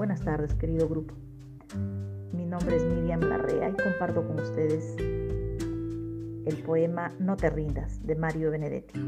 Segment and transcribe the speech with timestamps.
[0.00, 1.12] buenas tardes, querido grupo.
[2.32, 8.14] Mi nombre es Miriam Larrea y comparto con ustedes el poema No te rindas de
[8.14, 8.98] Mario Benedetti.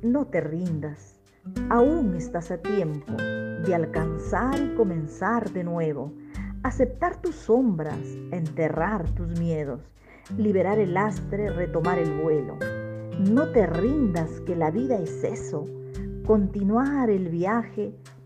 [0.00, 1.20] No te rindas,
[1.68, 6.14] aún estás a tiempo de alcanzar y comenzar de nuevo,
[6.62, 8.00] aceptar tus sombras,
[8.32, 9.82] enterrar tus miedos,
[10.38, 12.56] liberar el lastre, retomar el vuelo.
[13.30, 15.66] No te rindas que la vida es eso,
[16.24, 17.94] continuar el viaje,